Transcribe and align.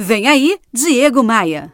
Vem 0.00 0.28
aí, 0.28 0.56
Diego 0.72 1.24
Maia. 1.24 1.70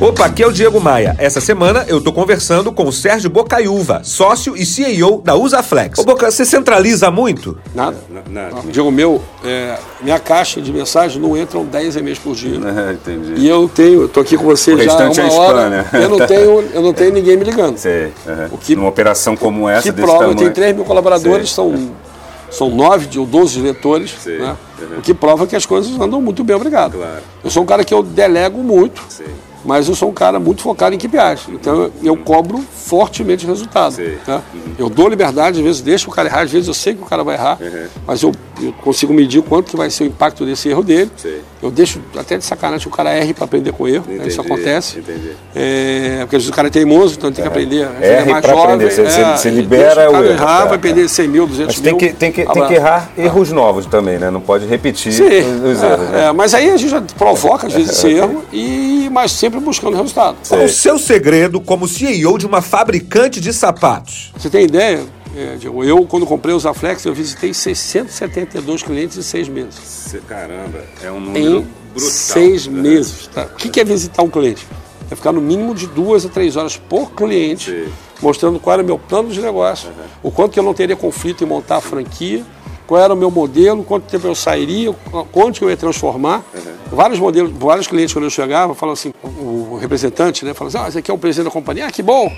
Opa, 0.00 0.24
aqui 0.24 0.42
é 0.42 0.46
o 0.46 0.50
Diego 0.52 0.80
Maia. 0.80 1.14
Essa 1.18 1.38
semana 1.42 1.84
eu 1.86 2.00
tô 2.00 2.10
conversando 2.10 2.72
com 2.72 2.84
o 2.88 2.92
Sérgio 2.92 3.28
Bocaiúva, 3.28 4.00
sócio 4.02 4.56
e 4.56 4.64
CEO 4.64 5.20
da 5.20 5.36
Usaflex. 5.36 5.98
Ô 5.98 6.04
Boca, 6.04 6.30
você 6.30 6.46
centraliza 6.46 7.10
muito? 7.10 7.58
Nada. 7.74 7.98
Nada. 8.30 8.62
Diego, 8.70 8.90
meu, 8.90 9.20
é, 9.44 9.76
minha 10.00 10.18
caixa 10.18 10.62
de 10.62 10.72
mensagem 10.72 11.20
não 11.20 11.36
entram 11.36 11.62
10 11.66 11.96
e-mails 11.96 12.18
por 12.18 12.34
dia. 12.34 12.58
É, 12.88 12.92
entendi. 12.94 13.34
E 13.42 13.46
eu 13.46 13.68
tenho, 13.68 14.00
eu 14.02 14.08
tô 14.08 14.20
aqui 14.20 14.38
com 14.38 14.44
você 14.44 14.72
O 14.72 14.78
já 14.78 14.90
há 14.90 14.96
restante 14.96 15.20
uma 15.20 15.28
é 15.28 15.36
hora. 15.38 15.58
spam, 15.58 15.68
né? 15.70 16.04
Eu 16.04 16.08
não 16.08 16.18
tenho, 16.26 16.60
eu 16.72 16.82
não 16.82 16.92
tenho 16.94 17.12
ninguém 17.12 17.36
me 17.36 17.44
ligando. 17.44 17.76
Sei. 17.76 18.04
uhum. 18.26 18.46
O 18.52 18.56
que- 18.56 18.74
Numa 18.74 18.88
operação 18.88 19.36
como 19.36 19.68
essa, 19.68 19.82
que 19.82 19.92
desse 19.92 20.02
prova, 20.06 20.24
eu 20.24 20.28
tamanho. 20.30 20.38
tenho 20.38 20.52
3 20.54 20.74
mil 20.74 20.84
colaboradores, 20.86 21.50
Sei. 21.50 21.56
são, 21.56 21.90
são 22.50 22.68
9 22.70 23.06
de- 23.06 23.18
ou 23.18 23.26
12 23.26 23.54
diretores, 23.54 24.14
Sei. 24.20 24.38
né? 24.38 24.56
Uhum. 24.80 24.98
o 24.98 25.00
que 25.02 25.12
prova 25.14 25.46
que 25.46 25.54
as 25.56 25.64
coisas 25.66 25.92
andam 26.00 26.20
muito 26.20 26.42
bem, 26.42 26.56
obrigado. 26.56 26.96
Claro. 26.98 27.22
Eu 27.44 27.50
sou 27.50 27.62
um 27.62 27.66
cara 27.66 27.84
que 27.84 27.92
eu 27.94 28.02
delego 28.02 28.62
muito, 28.62 29.02
Sei. 29.08 29.26
mas 29.64 29.88
eu 29.88 29.94
sou 29.94 30.08
um 30.08 30.12
cara 30.12 30.40
muito 30.40 30.62
focado 30.62 30.94
em 30.94 30.98
KPIs. 30.98 31.48
Então 31.50 31.74
eu, 31.82 31.92
eu 32.02 32.16
cobro 32.16 32.58
fortemente 32.72 33.46
resultado. 33.46 33.96
Né? 33.98 34.42
Eu 34.78 34.88
dou 34.88 35.08
liberdade, 35.08 35.58
às 35.58 35.64
vezes 35.64 35.80
deixo 35.82 36.08
o 36.08 36.12
cara 36.12 36.28
errar, 36.28 36.40
às 36.42 36.50
vezes 36.50 36.66
eu 36.68 36.74
sei 36.74 36.94
que 36.94 37.02
o 37.02 37.06
cara 37.06 37.22
vai 37.22 37.34
errar, 37.36 37.58
Uhum. 37.60 37.86
mas 38.06 38.22
eu, 38.22 38.32
eu 38.62 38.72
consigo 38.74 39.12
medir 39.12 39.38
o 39.38 39.42
quanto 39.42 39.70
que 39.70 39.76
vai 39.76 39.90
ser 39.90 40.04
o 40.04 40.06
impacto 40.06 40.44
desse 40.44 40.68
erro 40.68 40.82
dele. 40.82 41.10
Sei. 41.16 41.40
Eu 41.62 41.70
deixo 41.70 42.00
até 42.16 42.38
de 42.38 42.44
sacanagem 42.44 42.86
o 42.88 42.90
cara 42.90 43.14
erre 43.16 43.34
para 43.34 43.44
aprender 43.44 43.72
com 43.72 43.84
o 43.84 43.88
erro, 43.88 44.04
né? 44.08 44.26
isso 44.26 44.40
Entendi, 44.40 44.52
acontece. 44.52 44.98
entendi. 44.98 45.30
É, 45.54 46.18
porque 46.20 46.36
às 46.36 46.42
vezes 46.42 46.48
o 46.48 46.52
cara 46.52 46.68
é 46.68 46.70
teimoso, 46.70 47.14
então 47.16 47.28
ele 47.28 47.36
tem 47.36 47.42
que 47.42 47.48
aprender. 47.48 47.84
Às 47.84 47.98
vezes 47.98 48.10
Erre 48.28 48.40
pra 48.40 48.52
aprender, 48.62 48.90
você- 48.90 49.04
você- 49.04 49.24
você 49.36 49.50
libera 49.50 50.08
o 50.08 50.12
cara 50.12 50.22
o 50.22 50.24
erro, 50.26 50.32
errar, 50.34 50.58
tá, 50.62 50.64
vai 50.66 50.78
perder 50.78 51.08
100 51.08 51.28
mil, 51.28 51.46
200 51.46 51.74
Mas 51.76 51.82
tem 51.82 51.92
mil. 51.92 51.98
que, 51.98 52.12
tem, 52.14 52.32
que, 52.32 52.44
tem 52.46 52.66
que 52.66 52.74
errar 52.74 53.10
erros 53.16 53.52
novos 53.52 53.84
também, 53.86 54.18
né? 54.18 54.30
Não 54.30 54.40
pode 54.40 54.66
repetir 54.66 55.12
Sim, 55.12 55.24
os, 55.24 55.76
os 55.76 55.82
erros. 55.82 56.08
é, 56.08 56.12
né? 56.12 56.24
é, 56.28 56.32
mas 56.32 56.54
aí 56.54 56.70
a 56.70 56.76
gente 56.76 56.90
já 56.90 57.00
provoca 57.00 57.66
às 57.66 57.72
vezes 57.74 57.90
esse 57.90 58.08
erro, 58.12 58.42
e, 58.52 59.08
mas 59.12 59.32
sempre 59.32 59.60
buscando 59.60 59.96
resultado. 59.96 60.36
Qual 60.48 60.64
o 60.64 60.68
seu 60.68 60.98
segredo 60.98 61.60
como 61.60 61.86
CEO 61.86 62.38
de 62.38 62.46
uma 62.46 62.62
fabricante 62.62 63.40
de 63.40 63.52
sapatos? 63.52 64.32
Você 64.36 64.48
tem 64.48 64.64
ideia? 64.64 65.00
É, 65.36 65.56
Diego, 65.56 65.84
eu, 65.84 66.04
quando 66.06 66.26
comprei 66.26 66.54
o 66.54 66.58
Zaflex, 66.58 67.04
eu 67.04 67.14
visitei 67.14 67.54
672 67.54 68.82
clientes 68.82 69.16
em 69.16 69.22
seis 69.22 69.48
meses. 69.48 70.16
Caramba, 70.26 70.84
é 71.02 71.10
um 71.10 71.20
número 71.20 71.58
Em 71.58 71.60
brutal. 71.92 72.00
seis 72.10 72.66
né? 72.66 72.80
meses. 72.82 73.28
tá? 73.28 73.44
O 73.44 73.54
que 73.56 73.78
é 73.80 73.84
visitar 73.84 74.22
um 74.22 74.30
cliente? 74.30 74.66
É 75.10 75.14
ficar 75.14 75.32
no 75.32 75.40
mínimo 75.40 75.74
de 75.74 75.86
duas 75.86 76.24
a 76.26 76.28
três 76.28 76.56
horas 76.56 76.76
por 76.76 77.12
cliente, 77.12 77.70
Sim. 77.70 77.92
mostrando 78.20 78.58
qual 78.60 78.74
era 78.74 78.82
o 78.82 78.86
meu 78.86 78.98
plano 78.98 79.28
de 79.30 79.40
negócio, 79.40 79.90
o 80.22 80.30
quanto 80.30 80.52
que 80.52 80.58
eu 80.58 80.64
não 80.64 80.74
teria 80.74 80.94
conflito 80.96 81.42
em 81.42 81.46
montar 81.46 81.76
a 81.76 81.80
franquia, 81.80 82.44
qual 82.90 83.00
era 83.00 83.14
o 83.14 83.16
meu 83.16 83.30
modelo, 83.30 83.84
quanto 83.84 84.10
tempo 84.10 84.26
eu 84.26 84.34
sairia, 84.34 84.92
quanto 85.30 85.60
que 85.60 85.64
eu 85.64 85.70
ia 85.70 85.76
transformar. 85.76 86.42
Vários 86.90 87.20
modelos, 87.20 87.52
vários 87.56 87.86
clientes 87.86 88.12
quando 88.12 88.24
eu 88.24 88.30
chegava, 88.30 88.74
falam 88.74 88.94
assim, 88.94 89.14
o 89.22 89.78
representante, 89.80 90.44
né, 90.44 90.52
fala 90.54 90.66
assim, 90.66 90.78
ah, 90.78 90.88
esse 90.88 90.98
aqui 90.98 91.08
é 91.08 91.14
o 91.14 91.16
presidente 91.16 91.44
da 91.44 91.52
companhia, 91.52 91.86
ah, 91.86 91.92
que 91.92 92.02
bom, 92.02 92.28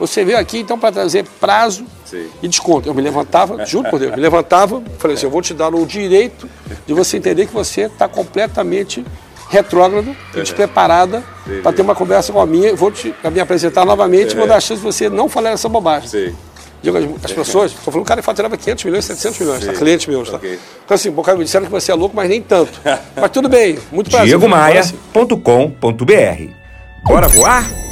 você 0.00 0.24
veio 0.24 0.36
aqui 0.36 0.58
então 0.58 0.76
para 0.76 0.90
trazer 0.90 1.24
prazo 1.38 1.84
Sim. 2.04 2.26
e 2.42 2.48
desconto. 2.48 2.88
Eu 2.88 2.94
me 2.94 3.00
levantava, 3.00 3.62
juro 3.64 3.88
por 3.88 4.00
Deus, 4.00 4.12
me 4.12 4.20
levantava, 4.20 4.82
falei 4.98 5.16
assim, 5.16 5.26
eu 5.26 5.30
vou 5.30 5.42
te 5.42 5.54
dar 5.54 5.72
o 5.72 5.86
direito 5.86 6.50
de 6.84 6.92
você 6.92 7.16
entender 7.16 7.46
que 7.46 7.54
você 7.54 7.82
está 7.82 8.08
completamente 8.08 9.06
retrógrado 9.48 10.16
e 10.34 10.40
despreparada 10.40 11.22
para 11.62 11.72
ter 11.72 11.82
uma 11.82 11.94
conversa 11.94 12.32
com 12.32 12.40
a 12.40 12.46
minha, 12.46 12.74
vou 12.74 12.90
te 12.90 13.14
me 13.32 13.38
apresentar 13.38 13.84
novamente 13.84 14.32
e 14.32 14.36
vou 14.36 14.48
dar 14.48 14.56
a 14.56 14.60
chance 14.60 14.80
de 14.80 14.86
você 14.86 15.08
não 15.08 15.28
falar 15.28 15.50
essa 15.50 15.68
bobagem. 15.68 16.08
Sim. 16.08 16.34
Digo, 16.82 16.96
as, 16.96 17.04
as 17.24 17.32
pessoas, 17.32 17.72
estou 17.72 17.92
falando, 17.92 18.02
o 18.02 18.08
cara 18.08 18.22
faturava 18.22 18.56
500 18.56 18.84
milhões, 18.84 19.04
700 19.04 19.40
milhões, 19.40 19.66
tá? 19.66 19.72
clientes 19.74 20.06
meus, 20.06 20.30
tá? 20.30 20.36
Ok. 20.36 20.58
Então 20.84 20.94
assim, 20.94 21.10
cara 21.22 21.36
me 21.36 21.44
disseram 21.44 21.66
que 21.66 21.70
você 21.70 21.92
é 21.92 21.94
louco, 21.94 22.16
mas 22.16 22.28
nem 22.28 22.40
tanto. 22.40 22.80
mas 23.14 23.30
tudo 23.30 23.48
bem, 23.48 23.78
muito 23.92 24.10
prazer. 24.10 24.28
Diegomaia.com.br 24.28 26.54
Bora 27.04 27.28
voar? 27.28 27.89